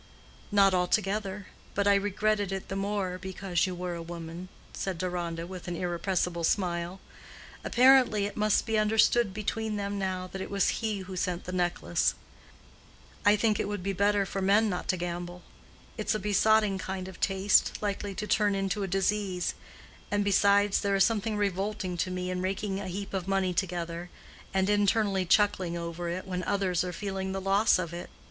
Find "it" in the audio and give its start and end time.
2.51-2.69, 8.25-8.35, 10.41-10.49, 13.59-13.67, 15.99-16.07, 26.09-26.25, 27.93-28.09